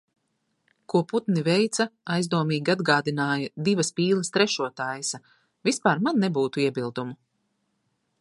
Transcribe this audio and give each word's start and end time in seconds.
Ko 0.91 0.99
putni 1.09 1.41
veica 1.47 1.85
aizdomīgi 2.15 2.73
atgādināja 2.75 3.51
"divas 3.67 3.93
pīles 3.99 4.33
trešo 4.39 4.71
taisa". 4.81 5.21
Vispār 5.69 6.03
man 6.09 6.19
nebūtu 6.25 6.65
iebildumu. 6.65 7.17